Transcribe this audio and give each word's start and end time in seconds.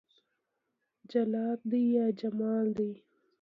جلال 1.11 1.59
دى 1.69 1.81
يا 1.95 2.05
جمال 2.19 2.67
دى 2.77 2.89